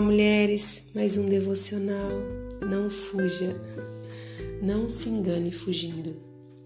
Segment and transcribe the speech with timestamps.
[0.00, 0.88] Olá, mulheres!
[0.94, 2.10] Mais um devocional.
[2.66, 3.54] Não fuja,
[4.62, 6.16] não se engane fugindo.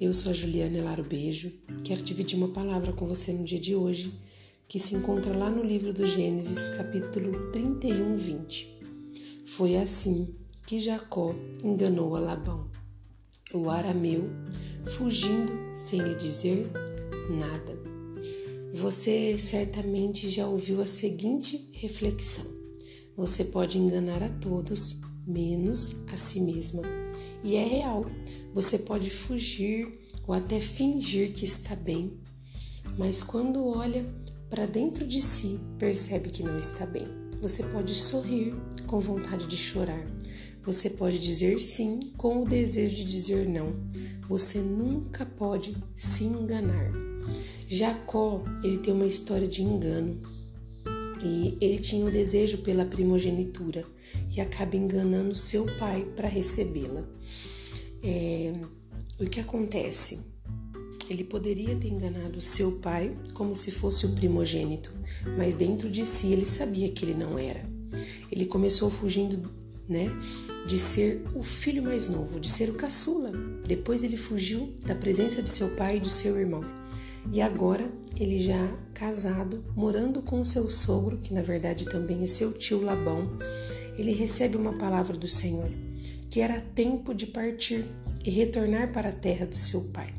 [0.01, 1.51] Eu sou a Juliana Elaro Beijo.
[1.83, 4.15] Quero dividir uma palavra com você no dia de hoje,
[4.69, 8.79] que se encontra lá no livro do Gênesis, capítulo 31, 20.
[9.45, 10.32] Foi assim
[10.64, 12.71] que Jacó enganou a Labão,
[13.53, 14.30] o arameu,
[14.87, 16.71] fugindo sem lhe dizer
[17.29, 17.77] nada.
[18.73, 22.63] Você certamente já ouviu a seguinte reflexão
[23.16, 26.82] você pode enganar a todos, menos a si mesma.
[27.42, 28.06] E é real.
[28.52, 32.18] Você pode fugir ou até fingir que está bem,
[32.98, 34.04] mas quando olha
[34.48, 37.06] para dentro de si, percebe que não está bem.
[37.40, 38.54] Você pode sorrir
[38.87, 40.06] com vontade de chorar.
[40.62, 43.74] Você pode dizer sim com o desejo de dizer não.
[44.26, 46.90] Você nunca pode se enganar.
[47.68, 50.21] Jacó, ele tem uma história de engano
[51.25, 53.85] e ele tinha o desejo pela primogenitura
[54.37, 57.09] e acaba enganando seu pai para recebê-la.
[58.03, 58.53] É,
[59.19, 60.21] o que acontece?
[61.09, 64.93] Ele poderia ter enganado seu pai como se fosse o primogênito,
[65.37, 67.65] mas dentro de si ele sabia que ele não era.
[68.31, 69.50] Ele começou fugindo,
[69.89, 70.06] né,
[70.67, 73.33] de ser o filho mais novo, de ser o caçula.
[73.67, 76.62] Depois ele fugiu da presença de seu pai e do seu irmão.
[77.33, 82.53] E agora ele já casado, morando com seu sogro, que na verdade também é seu
[82.53, 83.39] tio Labão,
[83.99, 85.69] ele recebe uma palavra do Senhor,
[86.31, 87.89] que era tempo de partir
[88.25, 90.15] e retornar para a terra do seu pai.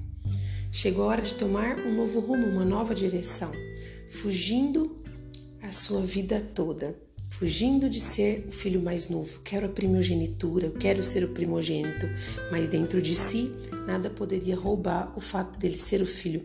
[0.71, 3.51] Chegou a hora de tomar um novo rumo, uma nova direção,
[4.07, 4.97] fugindo
[5.61, 6.95] a sua vida toda,
[7.29, 9.39] fugindo de ser o filho mais novo.
[9.41, 12.07] Quero a primogenitura, quero ser o primogênito,
[12.51, 13.51] mas dentro de si
[13.87, 16.43] nada poderia roubar o fato dele ser o filho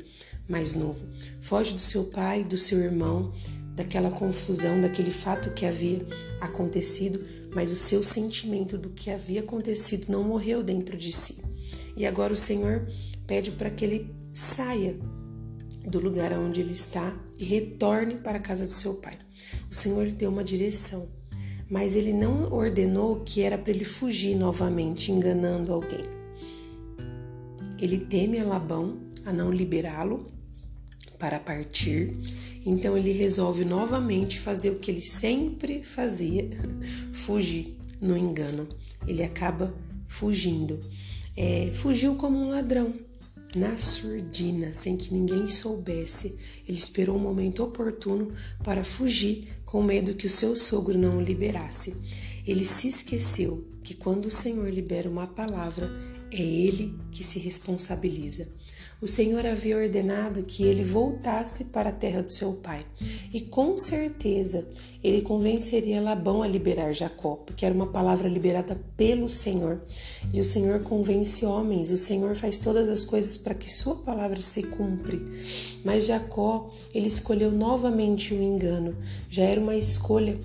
[0.50, 1.06] mais novo.
[1.40, 3.32] Foge do seu pai, do seu irmão,
[3.74, 6.04] daquela confusão, daquele fato que havia
[6.40, 11.38] acontecido, mas o seu sentimento do que havia acontecido não morreu dentro de si.
[11.96, 12.86] E agora o Senhor
[13.26, 14.98] pede para que ele saia
[15.88, 19.16] do lugar onde ele está e retorne para a casa do seu pai.
[19.70, 21.08] O Senhor lhe deu uma direção,
[21.68, 26.04] mas ele não ordenou que era para ele fugir novamente, enganando alguém.
[27.80, 30.26] Ele teme a Labão a não liberá-lo
[31.20, 32.16] para partir.
[32.64, 36.48] Então ele resolve novamente fazer o que ele sempre fazia,
[37.12, 38.66] fugir no engano.
[39.06, 39.72] Ele acaba
[40.08, 40.80] fugindo.
[41.36, 42.92] É, fugiu como um ladrão,
[43.54, 46.38] na surdina, sem que ninguém soubesse.
[46.66, 48.32] Ele esperou um momento oportuno
[48.64, 51.94] para fugir, com medo que o seu sogro não o liberasse.
[52.46, 55.90] Ele se esqueceu que quando o Senhor libera uma palavra,
[56.32, 58.48] é ele que se responsabiliza
[59.00, 62.84] o Senhor havia ordenado que ele voltasse para a terra do seu pai.
[63.32, 64.68] E com certeza
[65.02, 69.80] ele convenceria Labão a liberar Jacó, porque era uma palavra liberada pelo Senhor.
[70.34, 74.42] E o Senhor convence homens, o Senhor faz todas as coisas para que sua palavra
[74.42, 75.18] se cumpre.
[75.82, 78.94] Mas Jacó, ele escolheu novamente o engano.
[79.30, 80.38] Já era uma escolha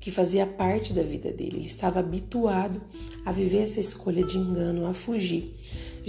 [0.00, 1.58] que fazia parte da vida dele.
[1.58, 2.82] Ele estava habituado
[3.24, 5.54] a viver essa escolha de engano, a fugir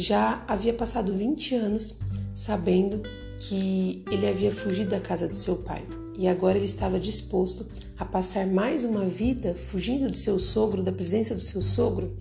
[0.02, 2.00] já havia passado 20 anos
[2.34, 3.04] sabendo
[3.38, 5.86] que ele havia fugido da casa de seu pai
[6.18, 7.68] e agora ele estava disposto
[7.98, 12.16] a passar mais uma vida fugindo do seu sogro, da presença do seu sogro.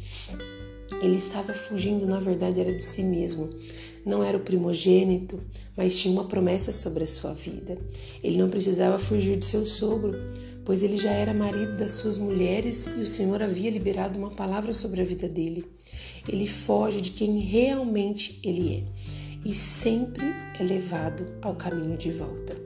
[1.02, 3.48] Ele estava fugindo, na verdade, era de si mesmo.
[4.04, 5.40] Não era o primogênito,
[5.76, 7.78] mas tinha uma promessa sobre a sua vida.
[8.22, 10.14] Ele não precisava fugir do seu sogro,
[10.64, 14.72] pois ele já era marido das suas mulheres e o Senhor havia liberado uma palavra
[14.72, 15.64] sobre a vida dele.
[16.28, 18.84] Ele foge de quem realmente ele é
[19.44, 20.24] e sempre
[20.58, 22.56] é levado ao caminho de volta.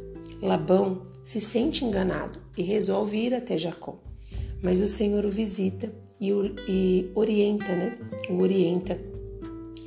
[0.43, 3.99] Labão se sente enganado e resolve ir até Jacó,
[4.63, 7.99] mas o Senhor o visita e, o, e orienta, né?
[8.29, 9.01] O orienta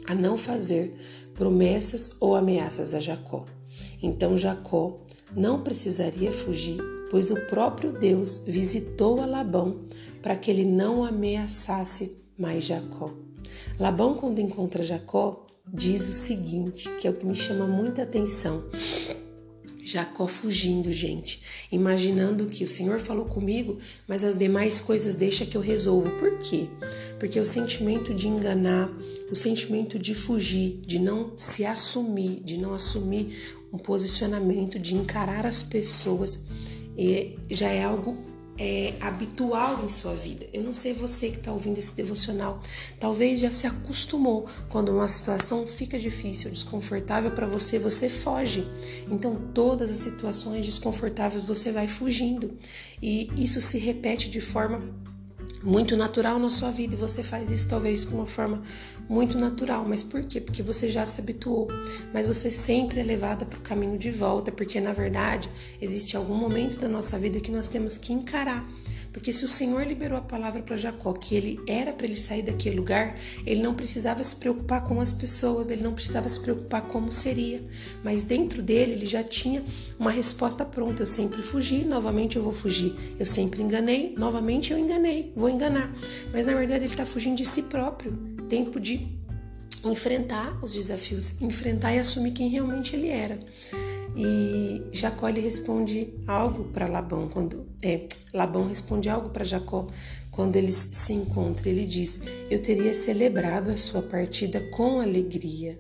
[0.06, 0.96] a não fazer
[1.34, 3.46] promessas ou ameaças a Jacó.
[4.02, 5.00] Então Jacó
[5.36, 6.82] não precisaria fugir,
[7.12, 9.80] pois o próprio Deus visitou a Labão
[10.22, 13.12] para que ele não ameaçasse mais Jacó.
[13.80, 18.64] Labão, quando encontra Jacó, diz o seguinte, que é o que me chama muita atenção.
[19.84, 25.56] Jacó fugindo, gente, imaginando que o Senhor falou comigo, mas as demais coisas deixa que
[25.56, 26.12] eu resolvo.
[26.18, 26.68] Por quê?
[27.18, 28.92] Porque o sentimento de enganar,
[29.32, 35.46] o sentimento de fugir, de não se assumir, de não assumir um posicionamento, de encarar
[35.46, 36.46] as pessoas,
[37.50, 38.18] já é algo
[38.58, 40.48] é, habitual em sua vida.
[40.52, 42.62] Eu não sei você que está ouvindo esse devocional,
[43.00, 48.68] talvez já se acostumou quando uma situação fica difícil, desconfortável para você, você foge.
[49.10, 52.58] Então, todas as situações desconfortáveis você vai fugindo
[53.02, 54.82] e isso se repete de forma
[55.64, 58.62] muito natural na sua vida e você faz isso talvez com uma forma
[59.10, 59.86] muito natural.
[59.88, 60.40] Mas por quê?
[60.40, 61.68] Porque você já se habituou.
[62.14, 65.50] Mas você sempre é levada para o caminho de volta, porque na verdade
[65.82, 68.68] existe algum momento da nossa vida que nós temos que encarar
[69.18, 72.44] porque se o Senhor liberou a palavra para Jacó que ele era para ele sair
[72.44, 73.18] daquele lugar,
[73.48, 77.64] ele não precisava se preocupar com as pessoas, ele não precisava se preocupar como seria,
[78.04, 79.64] mas dentro dele ele já tinha
[79.98, 81.02] uma resposta pronta.
[81.02, 82.94] Eu sempre fugi, novamente eu vou fugir.
[83.18, 85.92] Eu sempre enganei, novamente eu enganei, vou enganar.
[86.32, 88.14] Mas na verdade ele está fugindo de si próprio.
[88.48, 89.18] Tempo de
[89.84, 93.40] enfrentar os desafios, enfrentar e assumir quem realmente ele era.
[94.18, 99.86] E Jacó lhe responde algo para Labão quando é, Labão responde algo para Jacó
[100.32, 101.72] quando eles se encontram.
[101.72, 102.20] Ele diz:
[102.50, 105.80] Eu teria celebrado a sua partida com alegria.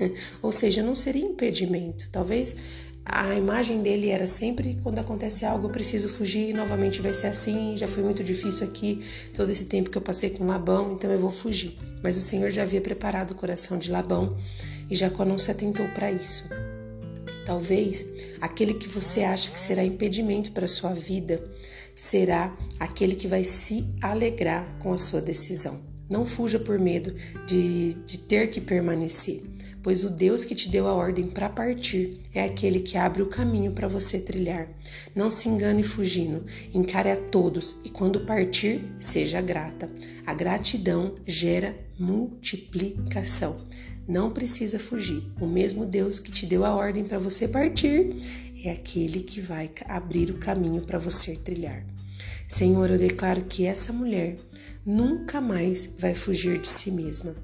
[0.42, 2.10] Ou seja, não seria impedimento.
[2.10, 2.56] Talvez
[3.04, 7.76] a imagem dele era sempre quando acontece algo eu preciso fugir, novamente vai ser assim,
[7.76, 11.20] já foi muito difícil aqui todo esse tempo que eu passei com Labão, então eu
[11.20, 11.78] vou fugir.
[12.02, 14.36] Mas o Senhor já havia preparado o coração de Labão
[14.90, 16.48] e Jacó não se atentou para isso.
[17.46, 18.04] Talvez
[18.40, 21.40] aquele que você acha que será impedimento para a sua vida
[21.94, 25.80] será aquele que vai se alegrar com a sua decisão.
[26.10, 27.14] Não fuja por medo
[27.46, 29.44] de, de ter que permanecer,
[29.80, 33.28] pois o Deus que te deu a ordem para partir é aquele que abre o
[33.28, 34.68] caminho para você trilhar.
[35.14, 36.44] Não se engane fugindo,
[36.74, 39.88] encare a todos e quando partir, seja grata.
[40.26, 43.62] A gratidão gera multiplicação.
[44.08, 45.22] Não precisa fugir.
[45.40, 48.16] O mesmo Deus que te deu a ordem para você partir
[48.64, 51.84] é aquele que vai abrir o caminho para você trilhar.
[52.46, 54.38] Senhor, eu declaro que essa mulher
[54.84, 57.34] nunca mais vai fugir de si mesma.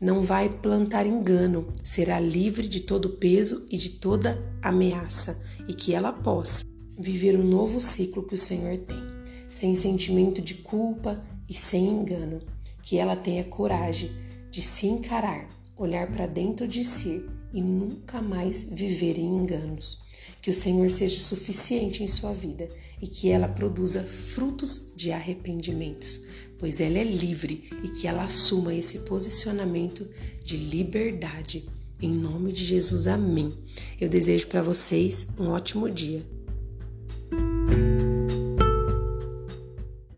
[0.00, 5.92] Não vai plantar engano, será livre de todo peso e de toda ameaça, e que
[5.92, 6.64] ela possa
[6.96, 9.02] viver o novo ciclo que o Senhor tem,
[9.50, 12.40] sem sentimento de culpa e sem engano.
[12.80, 14.10] Que ela tenha coragem
[14.50, 15.48] de se encarar
[15.78, 20.02] olhar para dentro de si e nunca mais viver em enganos.
[20.42, 22.68] Que o Senhor seja suficiente em sua vida
[23.00, 26.22] e que ela produza frutos de arrependimentos,
[26.58, 30.06] pois ela é livre e que ela assuma esse posicionamento
[30.44, 31.68] de liberdade.
[32.00, 33.52] Em nome de Jesus, amém.
[34.00, 36.37] Eu desejo para vocês um ótimo dia.